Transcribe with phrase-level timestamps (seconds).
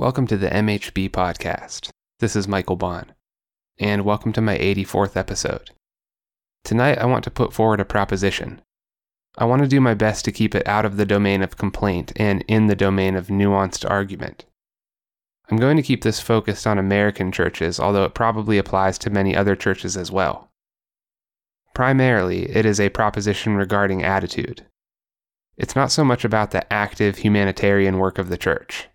[0.00, 1.90] Welcome to the MHB podcast.
[2.20, 3.12] This is Michael Baun,
[3.78, 5.72] and welcome to my 84th episode.
[6.64, 8.62] Tonight, I want to put forward a proposition.
[9.36, 12.14] I want to do my best to keep it out of the domain of complaint
[12.16, 14.46] and in the domain of nuanced argument.
[15.50, 19.36] I'm going to keep this focused on American churches, although it probably applies to many
[19.36, 20.50] other churches as well.
[21.74, 24.64] Primarily, it is a proposition regarding attitude.
[25.58, 28.88] It's not so much about the active humanitarian work of the church.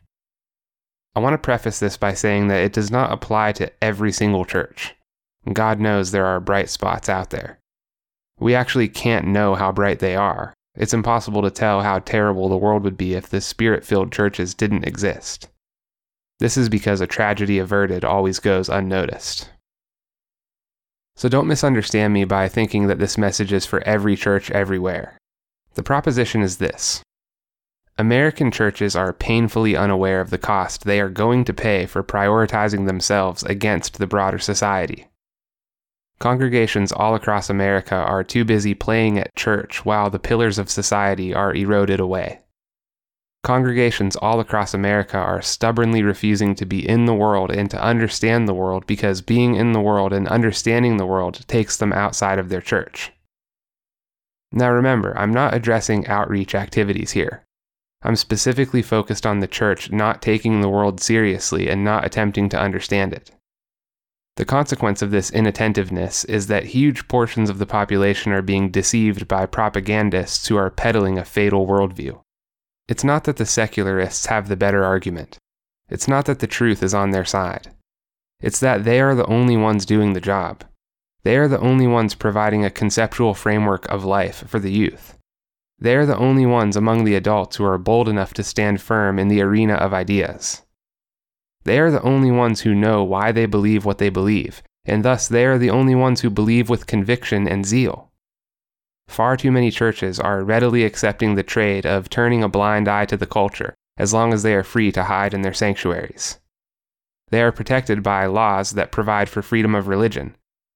[1.16, 4.44] I want to preface this by saying that it does not apply to every single
[4.44, 4.96] church.
[5.54, 7.60] God knows there are bright spots out there.
[8.40, 10.54] We actually can't know how bright they are.
[10.76, 14.54] It's impossible to tell how terrible the world would be if the spirit filled churches
[14.54, 15.48] didn't exist.
[16.40, 19.50] This is because a tragedy averted always goes unnoticed.
[21.16, 25.18] So don't misunderstand me by thinking that this message is for every church everywhere.
[25.76, 27.02] The proposition is this
[27.98, 32.86] American churches are painfully unaware of the cost they are going to pay for prioritizing
[32.86, 35.08] themselves against the broader society.
[36.20, 41.34] Congregations all across America are too busy playing at church while the pillars of society
[41.34, 42.42] are eroded away.
[43.44, 48.46] Congregations all across America are stubbornly refusing to be in the world and to understand
[48.46, 52.50] the world because being in the world and understanding the world takes them outside of
[52.50, 53.14] their church.
[54.52, 57.46] Now remember, I'm not addressing outreach activities here.
[58.06, 62.60] I'm specifically focused on the church not taking the world seriously and not attempting to
[62.60, 63.32] understand it.
[64.36, 69.28] The consequence of this inattentiveness is that huge portions of the population are being deceived
[69.28, 72.22] by propagandists who are peddling a fatal worldview.
[72.88, 75.40] It's not that the secularists have the better argument.
[75.90, 77.72] It's not that the truth is on their side.
[78.40, 80.64] It's that they are the only ones doing the job.
[81.24, 85.18] They are the only ones providing a conceptual framework of life for the youth.
[85.80, 89.20] They are the only ones among the adults who are bold enough to stand firm
[89.20, 90.64] in the arena of ideas.
[91.64, 95.28] They are the only ones who know why they believe what they believe, and thus
[95.28, 98.12] they are the only ones who believe with conviction and zeal.
[99.08, 103.18] Far too many churches are readily accepting the trade of turning a blind eye to
[103.18, 106.40] the culture as long as they are free to hide in their sanctuaries.
[107.30, 110.36] They are protected by laws that provide for freedom of religion,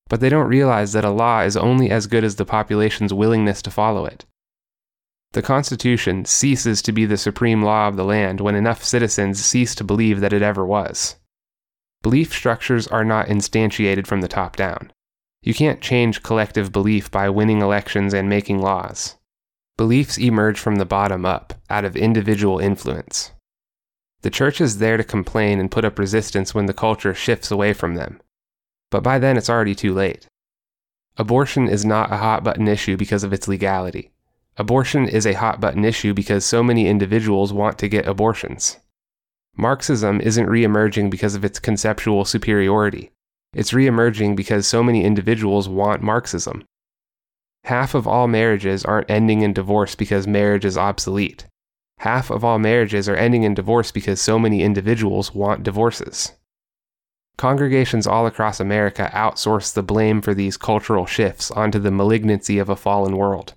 [0.09, 3.61] but they don't realize that a law is only as good as the population's willingness
[3.63, 4.25] to follow it.
[5.33, 9.75] The Constitution ceases to be the supreme law of the land when enough citizens cease
[9.75, 11.17] to believe that it ever was.
[12.01, 14.91] Belief structures are not instantiated from the top down.
[15.41, 19.17] You can't change collective belief by winning elections and making laws.
[19.77, 23.31] Beliefs emerge from the bottom up, out of individual influence.
[24.21, 27.73] The church is there to complain and put up resistance when the culture shifts away
[27.73, 28.19] from them.
[28.89, 30.25] But by then it's already too late.
[31.17, 34.11] Abortion is not a hot button issue because of its legality.
[34.59, 38.77] Abortion is a hot button issue because so many individuals want to get abortions.
[39.55, 43.09] Marxism isn't re-emerging because of its conceptual superiority.
[43.53, 46.65] It's re-emerging because so many individuals want Marxism.
[47.63, 51.45] Half of all marriages aren't ending in divorce because marriage is obsolete.
[51.99, 56.33] Half of all marriages are ending in divorce because so many individuals want divorces.
[57.37, 62.67] Congregations all across America outsource the blame for these cultural shifts onto the malignancy of
[62.67, 63.53] a fallen world.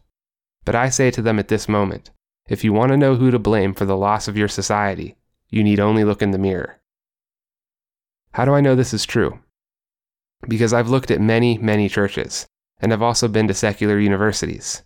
[0.64, 2.10] But I say to them at this moment
[2.48, 5.16] if you want to know who to blame for the loss of your society,
[5.48, 6.80] you need only look in the mirror.
[8.32, 9.38] How do I know this is true?
[10.48, 12.46] Because I've looked at many, many churches,
[12.80, 14.82] and I've also been to secular universities.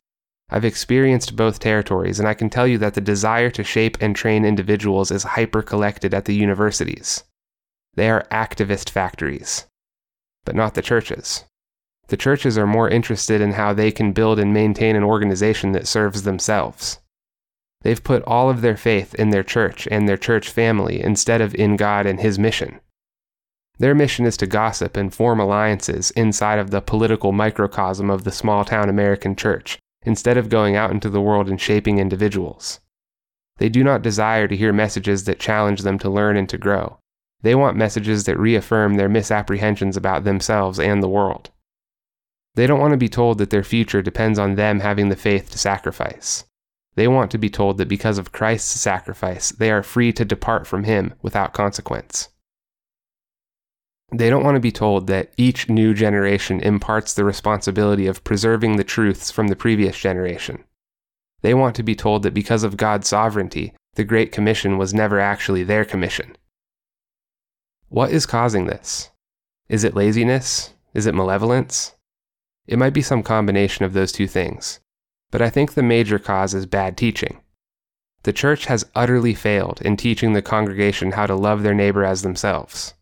[0.50, 4.14] I've experienced both territories, and I can tell you that the desire to shape and
[4.14, 7.24] train individuals is hyper collected at the universities.
[7.94, 9.66] They are activist factories,
[10.44, 11.44] but not the churches.
[12.08, 15.88] The churches are more interested in how they can build and maintain an organization that
[15.88, 17.00] serves themselves.
[17.82, 21.54] They've put all of their faith in their church and their church family instead of
[21.54, 22.80] in God and His mission.
[23.78, 28.32] Their mission is to gossip and form alliances inside of the political microcosm of the
[28.32, 32.80] small town American church instead of going out into the world and shaping individuals.
[33.58, 36.98] They do not desire to hear messages that challenge them to learn and to grow.
[37.42, 41.50] They want messages that reaffirm their misapprehensions about themselves and the world.
[42.56, 45.50] They don't want to be told that their future depends on them having the faith
[45.50, 46.44] to sacrifice.
[46.94, 50.66] They want to be told that because of Christ's sacrifice, they are free to depart
[50.66, 52.30] from Him without consequence.
[54.10, 58.76] They don't want to be told that each new generation imparts the responsibility of preserving
[58.76, 60.64] the truths from the previous generation.
[61.42, 65.20] They want to be told that because of God's sovereignty, the Great Commission was never
[65.20, 66.36] actually their commission.
[67.90, 69.10] What is causing this?
[69.68, 70.72] Is it laziness?
[70.94, 71.95] Is it malevolence?
[72.66, 74.80] It might be some combination of those two things,
[75.30, 77.40] but I think the major cause is bad teaching.
[78.24, 82.22] The church has utterly failed in teaching the congregation how to love their neighbor as
[82.22, 82.94] themselves.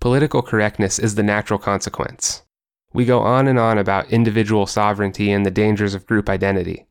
[0.00, 2.42] Political correctness is the natural consequence.
[2.94, 6.86] We go on and on about individual sovereignty and the dangers of group identity.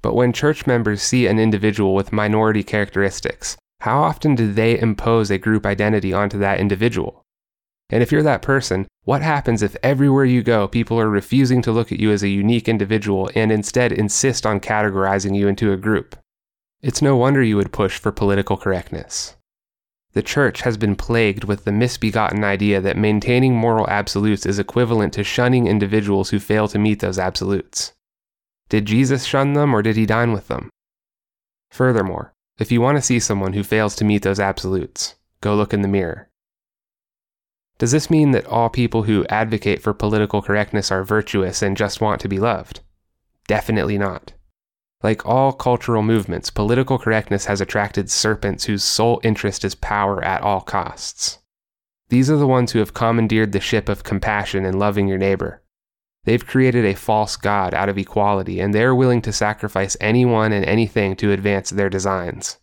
[0.00, 5.30] But when church members see an individual with minority characteristics, how often do they impose
[5.30, 7.24] a group identity onto that individual?
[7.90, 11.72] And if you're that person, what happens if everywhere you go, people are refusing to
[11.72, 15.76] look at you as a unique individual and instead insist on categorizing you into a
[15.76, 16.16] group?
[16.80, 19.36] It's no wonder you would push for political correctness.
[20.14, 25.12] The church has been plagued with the misbegotten idea that maintaining moral absolutes is equivalent
[25.14, 27.92] to shunning individuals who fail to meet those absolutes.
[28.70, 30.70] Did Jesus shun them or did he dine with them?
[31.70, 35.74] Furthermore, if you want to see someone who fails to meet those absolutes, go look
[35.74, 36.30] in the mirror.
[37.78, 42.00] Does this mean that all people who advocate for political correctness are virtuous and just
[42.00, 42.80] want to be loved?
[43.46, 44.32] Definitely not.
[45.02, 50.40] Like all cultural movements, political correctness has attracted serpents whose sole interest is power at
[50.40, 51.40] all costs.
[52.08, 55.62] These are the ones who have commandeered the ship of compassion and loving your neighbor.
[56.24, 60.64] They've created a false god out of equality, and they're willing to sacrifice anyone and
[60.64, 62.58] anything to advance their designs.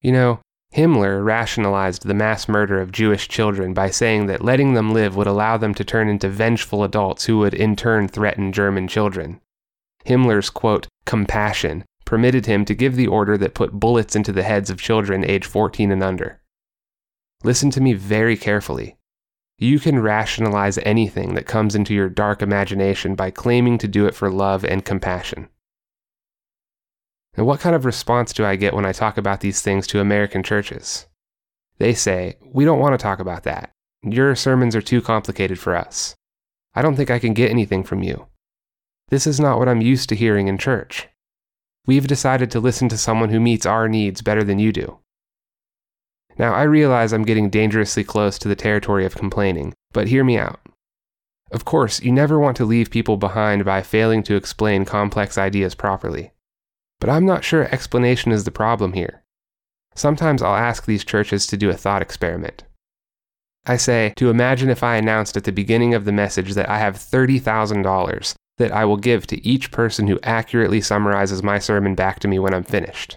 [0.00, 0.40] You know,
[0.74, 5.26] Himmler rationalized the mass murder of Jewish children by saying that letting them live would
[5.26, 9.40] allow them to turn into vengeful adults who would in turn threaten German children.
[10.06, 14.70] Himmler's, quote, compassion permitted him to give the order that put bullets into the heads
[14.70, 16.40] of children age 14 and under.
[17.42, 18.96] Listen to me very carefully.
[19.58, 24.14] You can rationalize anything that comes into your dark imagination by claiming to do it
[24.14, 25.48] for love and compassion.
[27.34, 30.00] And what kind of response do I get when I talk about these things to
[30.00, 31.06] American churches?
[31.78, 33.72] They say, We don't want to talk about that.
[34.02, 36.14] Your sermons are too complicated for us.
[36.74, 38.26] I don't think I can get anything from you.
[39.08, 41.08] This is not what I'm used to hearing in church.
[41.86, 44.98] We've decided to listen to someone who meets our needs better than you do.
[46.38, 50.38] Now, I realize I'm getting dangerously close to the territory of complaining, but hear me
[50.38, 50.60] out.
[51.50, 55.74] Of course, you never want to leave people behind by failing to explain complex ideas
[55.74, 56.32] properly.
[57.00, 59.22] But I'm not sure explanation is the problem here.
[59.94, 62.64] Sometimes I'll ask these churches to do a thought experiment.
[63.66, 66.78] I say, to imagine if I announced at the beginning of the message that I
[66.78, 72.20] have $30,000 that I will give to each person who accurately summarizes my sermon back
[72.20, 73.16] to me when I'm finished.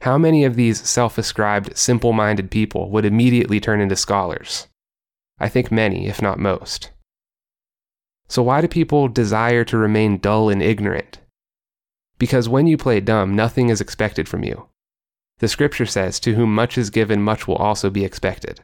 [0.00, 4.68] How many of these self ascribed, simple minded people would immediately turn into scholars?
[5.38, 6.90] I think many, if not most.
[8.28, 11.18] So, why do people desire to remain dull and ignorant?
[12.24, 14.70] Because when you play dumb, nothing is expected from you.
[15.40, 18.62] The scripture says, To whom much is given, much will also be expected.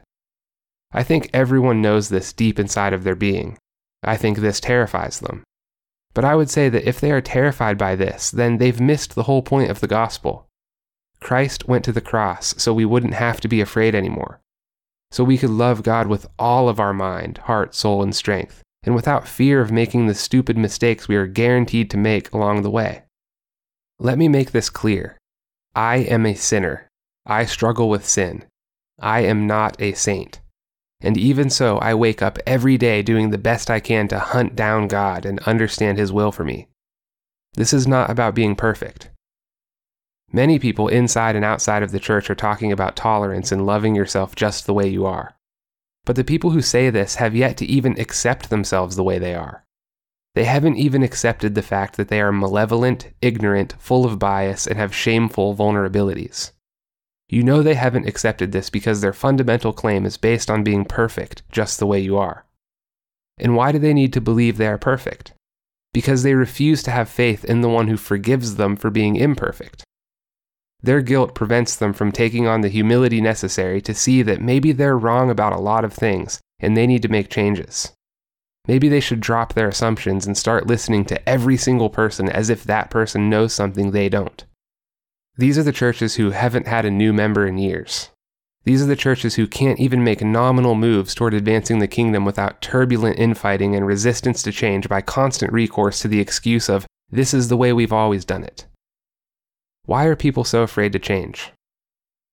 [0.91, 3.59] I think everyone knows this deep inside of their being.
[4.01, 5.43] I think this terrifies them.
[6.15, 9.29] But I would say that if they are terrified by this, then they've missed the
[9.29, 10.47] whole point of the gospel.
[11.19, 14.41] Christ went to the cross so we wouldn't have to be afraid anymore.
[15.11, 18.95] So we could love God with all of our mind, heart, soul, and strength, and
[18.95, 23.03] without fear of making the stupid mistakes we are guaranteed to make along the way.
[24.03, 25.15] Let me make this clear.
[25.75, 26.87] I am a sinner.
[27.23, 28.45] I struggle with sin.
[28.99, 30.41] I am not a saint.
[31.01, 34.55] And even so, I wake up every day doing the best I can to hunt
[34.55, 36.67] down God and understand His will for me.
[37.53, 39.11] This is not about being perfect.
[40.33, 44.33] Many people inside and outside of the church are talking about tolerance and loving yourself
[44.33, 45.35] just the way you are.
[46.05, 49.35] But the people who say this have yet to even accept themselves the way they
[49.35, 49.63] are.
[50.33, 54.77] They haven't even accepted the fact that they are malevolent, ignorant, full of bias, and
[54.77, 56.51] have shameful vulnerabilities.
[57.27, 61.43] You know they haven't accepted this because their fundamental claim is based on being perfect
[61.51, 62.45] just the way you are.
[63.39, 65.33] And why do they need to believe they are perfect?
[65.93, 69.83] Because they refuse to have faith in the one who forgives them for being imperfect.
[70.81, 74.97] Their guilt prevents them from taking on the humility necessary to see that maybe they're
[74.97, 77.93] wrong about a lot of things and they need to make changes.
[78.67, 82.63] Maybe they should drop their assumptions and start listening to every single person as if
[82.63, 84.45] that person knows something they don't.
[85.35, 88.09] These are the churches who haven't had a new member in years.
[88.63, 92.61] These are the churches who can't even make nominal moves toward advancing the kingdom without
[92.61, 97.47] turbulent infighting and resistance to change by constant recourse to the excuse of, this is
[97.47, 98.67] the way we've always done it.
[99.85, 101.51] Why are people so afraid to change?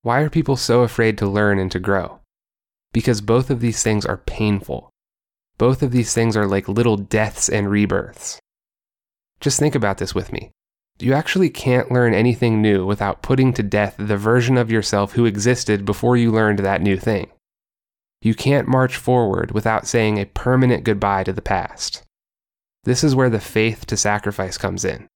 [0.03, 2.21] Why are people so afraid to learn and to grow?
[2.93, 4.91] Because both of these things are painful.
[5.59, 8.39] Both of these things are like little deaths and rebirths.
[9.41, 10.53] Just think about this with me.
[11.01, 15.27] You actually can't learn anything new without putting to death the version of yourself who
[15.27, 17.31] existed before you learned that new thing.
[18.21, 22.03] You can't march forward without saying a permanent goodbye to the past.
[22.83, 25.07] This is where the faith to sacrifice comes in.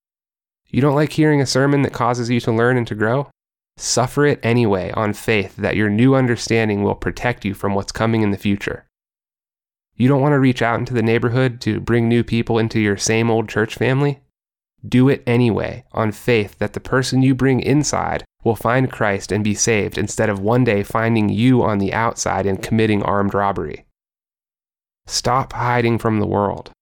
[0.68, 3.28] You don't like hearing a sermon that causes you to learn and to grow?
[3.76, 8.22] Suffer it anyway on faith that your new understanding will protect you from what's coming
[8.22, 8.86] in the future.
[10.02, 12.96] You don't want to reach out into the neighborhood to bring new people into your
[12.96, 14.18] same old church family?
[14.84, 19.44] Do it anyway, on faith that the person you bring inside will find Christ and
[19.44, 23.86] be saved instead of one day finding you on the outside and committing armed robbery.
[25.06, 26.72] Stop hiding from the world.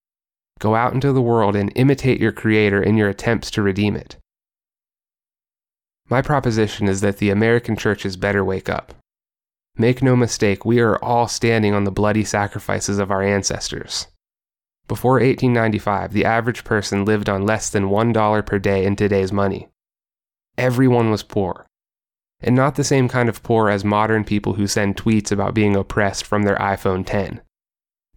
[0.57, 4.17] Go out into the world and imitate your Creator in your attempts to redeem it.
[6.09, 8.95] My proposition is that the American churches better wake up.
[9.77, 14.07] Make no mistake, we are all standing on the bloody sacrifices of our ancestors.
[14.87, 19.69] Before 1895, the average person lived on less than $1 per day in today's money.
[20.57, 21.65] Everyone was poor.
[22.41, 25.75] And not the same kind of poor as modern people who send tweets about being
[25.75, 27.41] oppressed from their iPhone 10.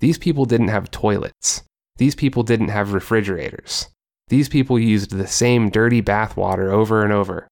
[0.00, 1.62] These people didn't have toilets.
[1.96, 3.88] These people didn't have refrigerators.
[4.28, 7.46] These people used the same dirty bathwater over and over.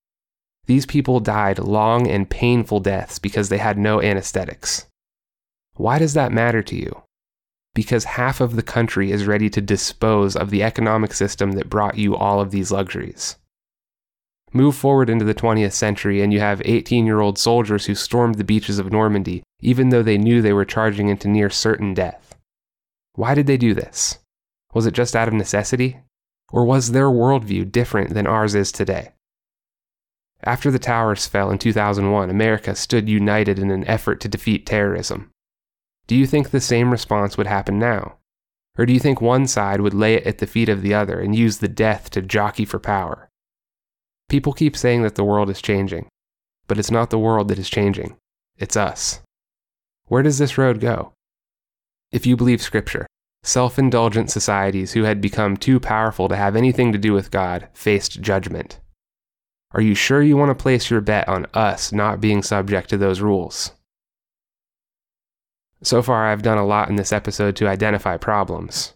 [0.66, 4.86] These people died long and painful deaths because they had no anesthetics.
[5.74, 7.02] Why does that matter to you?
[7.74, 11.98] Because half of the country is ready to dispose of the economic system that brought
[11.98, 13.36] you all of these luxuries.
[14.52, 18.34] Move forward into the 20th century, and you have 18 year old soldiers who stormed
[18.34, 22.36] the beaches of Normandy, even though they knew they were charging into near certain death.
[23.14, 24.18] Why did they do this?
[24.74, 26.00] Was it just out of necessity?
[26.50, 29.12] Or was their worldview different than ours is today?
[30.44, 35.30] After the towers fell in 2001, America stood united in an effort to defeat terrorism.
[36.08, 38.18] Do you think the same response would happen now?
[38.76, 41.20] Or do you think one side would lay it at the feet of the other
[41.20, 43.28] and use the death to jockey for power?
[44.28, 46.08] People keep saying that the world is changing,
[46.66, 48.16] but it's not the world that is changing,
[48.56, 49.20] it's us.
[50.06, 51.12] Where does this road go?
[52.10, 53.06] If you believe Scripture,
[53.44, 57.68] self indulgent societies who had become too powerful to have anything to do with God
[57.74, 58.80] faced judgment.
[59.74, 62.98] Are you sure you want to place your bet on us not being subject to
[62.98, 63.72] those rules?
[65.82, 68.94] So far, I've done a lot in this episode to identify problems.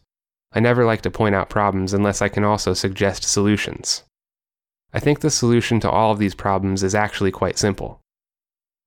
[0.52, 4.04] I never like to point out problems unless I can also suggest solutions.
[4.92, 8.00] I think the solution to all of these problems is actually quite simple.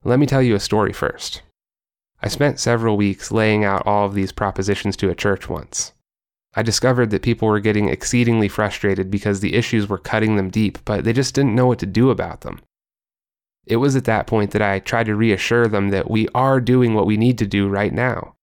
[0.02, 1.42] Let me tell you a story first.
[2.22, 5.92] I spent several weeks laying out all of these propositions to a church once.
[6.54, 10.78] I discovered that people were getting exceedingly frustrated because the issues were cutting them deep,
[10.84, 12.60] but they just didn't know what to do about them.
[13.66, 16.94] It was at that point that I tried to reassure them that we are doing
[16.94, 18.34] what we need to do right now.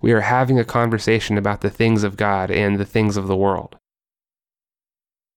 [0.00, 3.36] We are having a conversation about the things of God and the things of the
[3.36, 3.76] world.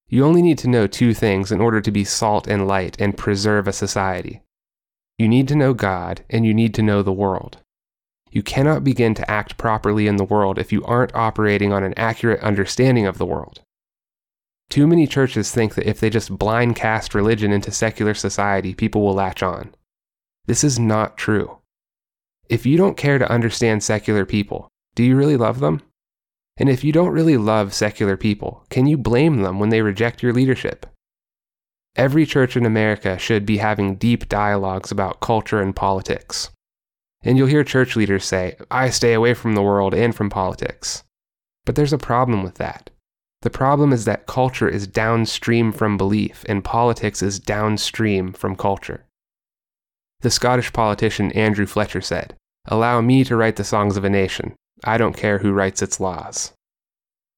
[0.07, 3.17] You only need to know two things in order to be salt and light and
[3.17, 4.41] preserve a society.
[5.19, 7.57] You need to know God and you need to know the world.
[8.35, 11.93] You cannot begin to act properly in the world if you aren't operating on an
[11.95, 13.61] accurate understanding of the world.
[14.69, 19.01] Too many churches think that if they just blind cast religion into secular society, people
[19.01, 19.73] will latch on.
[20.47, 21.59] This is not true.
[22.49, 25.81] If you don't care to understand secular people, do you really love them?
[26.57, 30.21] And if you don't really love secular people, can you blame them when they reject
[30.21, 30.85] your leadership?
[31.95, 36.49] Every church in America should be having deep dialogues about culture and politics.
[37.25, 41.03] And you'll hear church leaders say, I stay away from the world and from politics.
[41.65, 42.91] But there's a problem with that.
[43.41, 49.05] The problem is that culture is downstream from belief, and politics is downstream from culture.
[50.21, 52.35] The Scottish politician Andrew Fletcher said,
[52.67, 54.55] Allow me to write the songs of a nation.
[54.83, 56.53] I don't care who writes its laws.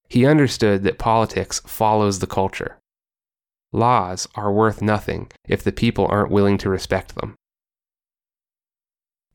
[0.10, 2.78] He understood that politics follows the culture.
[3.74, 7.36] Laws are worth nothing if the people aren't willing to respect them.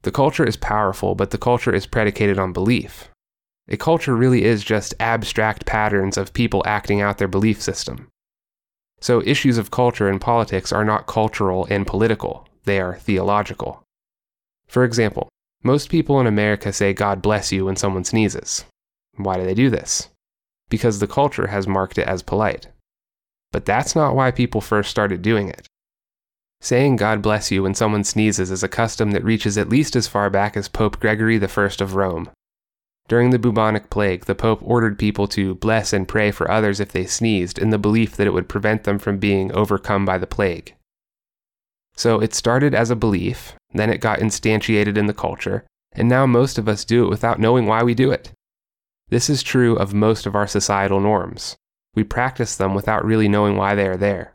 [0.02, 3.08] The culture is powerful, but the culture is predicated on belief.
[3.68, 8.08] A culture really is just abstract patterns of people acting out their belief system.
[9.00, 13.82] So issues of culture and politics are not cultural and political, they are theological.
[14.66, 15.28] For example,
[15.62, 18.64] most people in America say God bless you when someone sneezes.
[19.16, 20.08] Why do they do this?
[20.68, 22.68] Because the culture has marked it as polite.
[23.52, 25.66] But that's not why people first started doing it.
[26.62, 30.06] Saying God bless you when someone sneezes is a custom that reaches at least as
[30.06, 32.30] far back as Pope Gregory I of Rome.
[33.08, 36.92] During the bubonic plague, the Pope ordered people to bless and pray for others if
[36.92, 40.26] they sneezed in the belief that it would prevent them from being overcome by the
[40.26, 40.76] plague.
[41.96, 46.26] So it started as a belief, then it got instantiated in the culture, and now
[46.26, 48.30] most of us do it without knowing why we do it.
[49.08, 51.56] This is true of most of our societal norms.
[51.96, 54.32] We practice them without really knowing why they are there.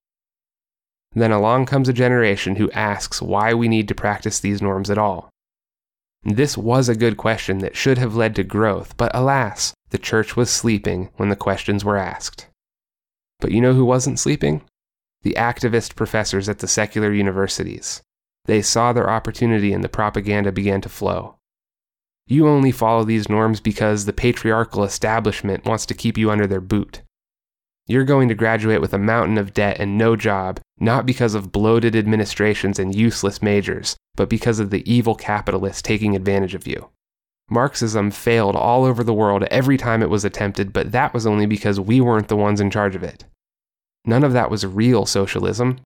[1.17, 4.99] Then along comes a generation who asks why we need to practice these norms at
[4.99, 5.31] all.
[6.23, 10.35] This was a good question that should have led to growth, but alas, the church
[10.35, 12.45] was sleeping when the questions were asked.
[13.39, 14.61] But you know who wasn't sleeping?
[15.23, 18.03] The activist professors at the secular universities.
[18.45, 21.37] They saw their opportunity and the propaganda began to flow.
[22.27, 26.61] You only follow these norms because the patriarchal establishment wants to keep you under their
[26.61, 27.01] boot.
[27.89, 31.53] You're going to graduate with a mountain of debt and no job, not because of
[31.53, 36.89] bloated administrations and useless majors, but because of the evil capitalists taking advantage of you.
[37.49, 41.45] Marxism failed all over the world every time it was attempted, but that was only
[41.45, 43.23] because we weren't the ones in charge of it.
[44.03, 45.79] None of that was real socialism.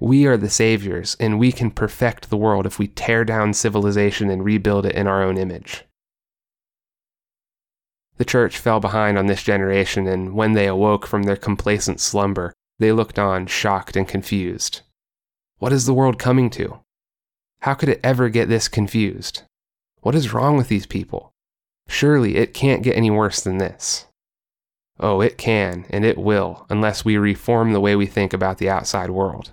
[0.00, 4.30] We are the saviors, and we can perfect the world if we tear down civilization
[4.30, 5.84] and rebuild it in our own image.
[8.16, 12.52] The church fell behind on this generation, and when they awoke from their complacent slumber,
[12.78, 14.80] they looked on, shocked and confused.
[15.58, 16.80] What is the world coming to?
[17.60, 19.42] How could it ever get this confused?
[20.00, 21.32] What is wrong with these people?
[21.88, 24.06] Surely it can't get any worse than this.
[24.98, 28.70] Oh, it can, and it will, unless we reform the way we think about the
[28.70, 29.52] outside world.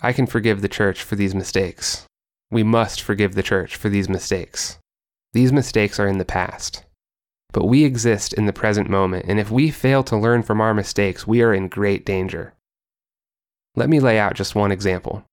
[0.00, 2.06] I can forgive the church for these mistakes.
[2.50, 4.78] We must forgive the church for these mistakes.
[5.32, 6.83] These mistakes are in the past.
[7.54, 10.74] But we exist in the present moment, and if we fail to learn from our
[10.74, 12.52] mistakes, we are in great danger.
[13.76, 15.24] Let me lay out just one example.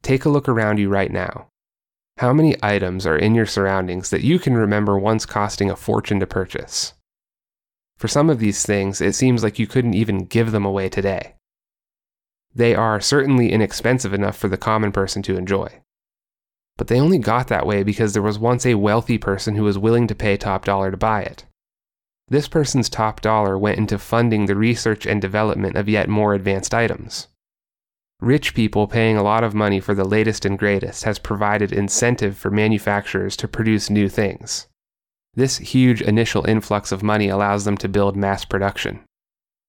[0.00, 1.48] Take a look around you right now.
[2.16, 6.20] How many items are in your surroundings that you can remember once costing a fortune
[6.20, 6.94] to purchase?
[7.98, 11.34] For some of these things, it seems like you couldn't even give them away today.
[12.54, 15.82] They are certainly inexpensive enough for the common person to enjoy.
[16.76, 19.78] But they only got that way because there was once a wealthy person who was
[19.78, 21.44] willing to pay top dollar to buy it.
[22.28, 26.74] This person's top dollar went into funding the research and development of yet more advanced
[26.74, 27.28] items.
[28.20, 32.36] Rich people paying a lot of money for the latest and greatest has provided incentive
[32.36, 34.66] for manufacturers to produce new things.
[35.34, 39.04] This huge initial influx of money allows them to build mass production.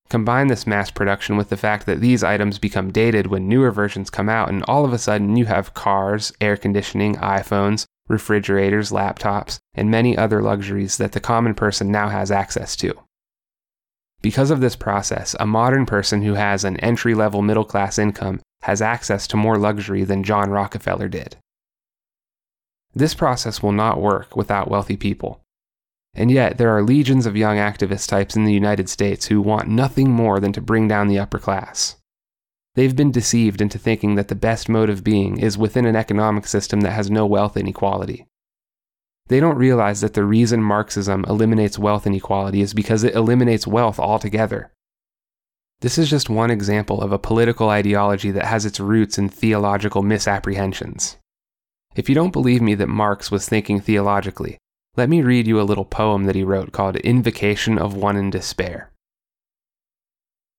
[0.10, 4.10] Combine this mass production with the fact that these items become dated when newer versions
[4.10, 9.60] come out, and all of a sudden you have cars, air conditioning, iPhones, refrigerators, laptops,
[9.74, 12.94] and many other luxuries that the common person now has access to.
[14.22, 18.40] Because of this process, a modern person who has an entry level middle class income
[18.62, 21.36] has access to more luxury than John Rockefeller did.
[22.96, 25.42] This process will not work without wealthy people.
[26.18, 29.68] And yet, there are legions of young activist types in the United States who want
[29.68, 31.98] nothing more than to bring down the upper class.
[32.74, 36.48] They've been deceived into thinking that the best mode of being is within an economic
[36.48, 38.26] system that has no wealth inequality.
[39.28, 44.00] They don't realize that the reason Marxism eliminates wealth inequality is because it eliminates wealth
[44.00, 44.72] altogether.
[45.82, 50.02] This is just one example of a political ideology that has its roots in theological
[50.02, 51.18] misapprehensions.
[51.96, 54.58] If you don't believe me that Marx was thinking theologically,
[54.98, 58.32] let me read you a little poem that he wrote called Invocation of One in
[58.32, 58.92] Despair.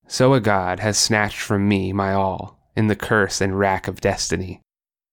[0.06, 4.00] So a God has snatched from me my all in the curse and rack of
[4.00, 4.60] destiny.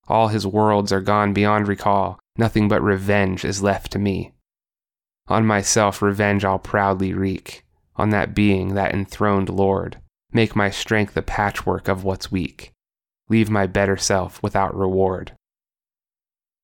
[0.07, 4.33] All his worlds are gone beyond recall, nothing but revenge is left to me.
[5.27, 9.97] On myself revenge I'll proudly wreak, on that being, that enthroned Lord,
[10.31, 12.73] make my strength a patchwork of what's weak,
[13.27, 15.31] leave my better self without reward.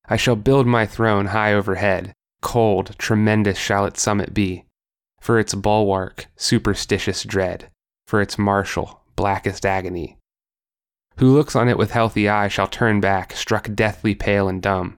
[0.08, 4.66] I shall build my throne high overhead, Cold, tremendous shall its summit be,
[5.20, 7.70] for its bulwark, superstitious dread,
[8.06, 10.18] for its martial, blackest agony.
[11.18, 14.96] Who looks on it with healthy eye shall turn back, struck deathly pale and dumb,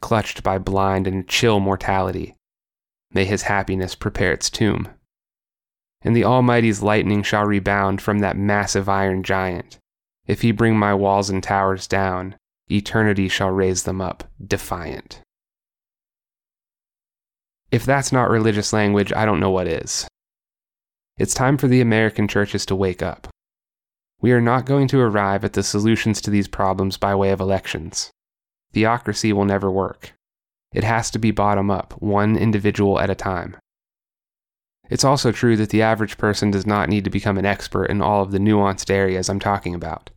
[0.00, 2.34] clutched by blind and chill mortality.
[3.12, 4.88] May his happiness prepare its tomb.
[6.02, 9.78] And the Almighty's lightning shall rebound from that massive iron giant.
[10.26, 12.36] If he bring my walls and towers down,
[12.70, 15.20] eternity shall raise them up, defiant.
[17.76, 20.08] If that's not religious language, I don't know what is.
[21.18, 23.28] It's time for the American churches to wake up.
[24.22, 27.38] We are not going to arrive at the solutions to these problems by way of
[27.38, 28.10] elections.
[28.72, 30.14] Theocracy will never work.
[30.72, 33.58] It has to be bottom up, one individual at a time.
[34.88, 38.00] It's also true that the average person does not need to become an expert in
[38.00, 40.08] all of the nuanced areas I'm talking about.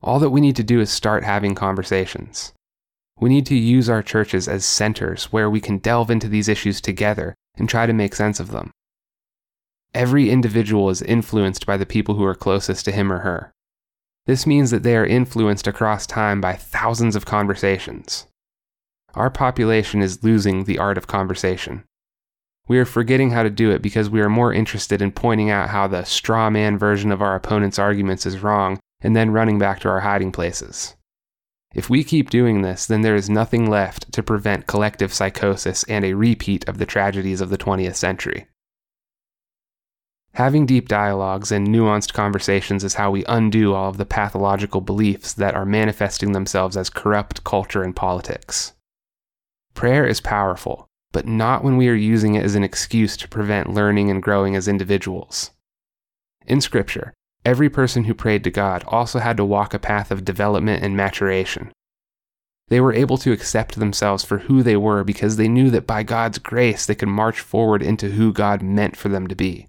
[0.00, 2.54] All that we need to do is start having conversations.
[3.22, 6.80] We need to use our churches as centers where we can delve into these issues
[6.80, 8.72] together and try to make sense of them.
[9.94, 13.52] Every individual is influenced by the people who are closest to him or her.
[14.26, 18.26] This means that they are influenced across time by thousands of conversations.
[19.14, 21.84] Our population is losing the art of conversation.
[22.66, 25.68] We are forgetting how to do it because we are more interested in pointing out
[25.68, 29.78] how the straw man version of our opponent's arguments is wrong and then running back
[29.82, 30.96] to our hiding places.
[31.74, 36.04] If we keep doing this, then there is nothing left to prevent collective psychosis and
[36.04, 38.46] a repeat of the tragedies of the 20th century.
[40.34, 45.34] Having deep dialogues and nuanced conversations is how we undo all of the pathological beliefs
[45.34, 48.72] that are manifesting themselves as corrupt culture and politics.
[49.74, 53.74] Prayer is powerful, but not when we are using it as an excuse to prevent
[53.74, 55.50] learning and growing as individuals.
[56.46, 57.12] In Scripture,
[57.44, 60.96] every person who prayed to God also had to walk a path of development and
[60.96, 61.72] maturation.
[62.68, 66.02] They were able to accept themselves for who they were because they knew that by
[66.02, 69.68] God's grace they could march forward into who God meant for them to be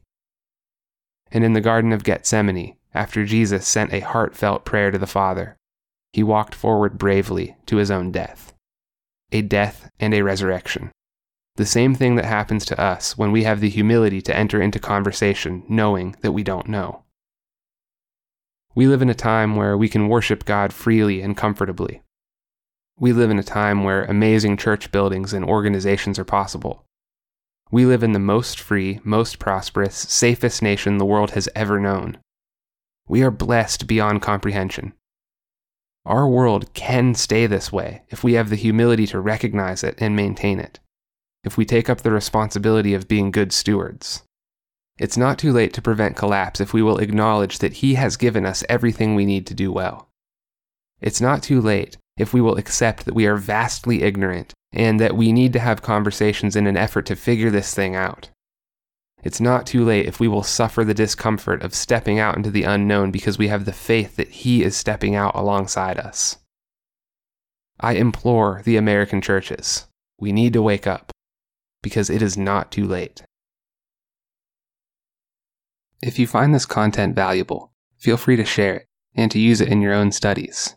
[1.33, 5.57] and in the Garden of Gethsemane, after Jesus sent a heartfelt prayer to the Father,
[6.13, 8.53] he walked forward bravely to his own death.
[9.31, 10.91] A death and a resurrection.
[11.55, 14.79] The same thing that happens to us when we have the humility to enter into
[14.79, 17.02] conversation knowing that we don't know.
[18.75, 22.01] We live in a time where we can worship God freely and comfortably.
[22.99, 26.85] We live in a time where amazing church buildings and organizations are possible,
[27.73, 32.19] we live in the most free, most prosperous, safest nation the world has ever known.
[33.07, 34.93] We are blessed beyond comprehension.
[36.05, 40.15] Our world can stay this way if we have the humility to recognize it and
[40.15, 40.79] maintain it,
[41.43, 44.21] if we take up the responsibility of being good stewards.
[44.97, 48.45] It's not too late to prevent collapse if we will acknowledge that He has given
[48.45, 50.09] us everything we need to do well.
[51.01, 55.17] It's not too late if we will accept that we are vastly ignorant and that
[55.17, 58.29] we need to have conversations in an effort to figure this thing out.
[59.23, 62.63] It's not too late if we will suffer the discomfort of stepping out into the
[62.63, 66.37] unknown because we have the faith that He is stepping out alongside us.
[67.79, 69.87] I implore the American churches,
[70.19, 71.11] we need to wake up
[71.81, 73.23] because it is not too late.
[76.05, 79.69] If you find this content valuable, feel free to share it and to use it
[79.69, 80.75] in your own studies.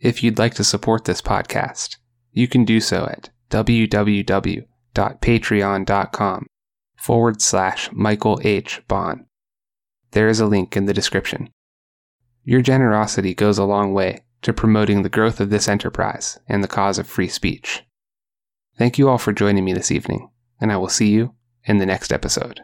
[0.00, 1.96] If you'd like to support this podcast,
[2.32, 6.46] you can do so at www.patreon.com
[6.94, 8.82] forward slash Michael H.
[8.86, 9.24] Baun.
[10.10, 11.48] There is a link in the description.
[12.44, 16.68] Your generosity goes a long way to promoting the growth of this enterprise and the
[16.68, 17.82] cause of free speech.
[18.76, 20.28] Thank you all for joining me this evening,
[20.60, 22.60] and I will see you in the next episode.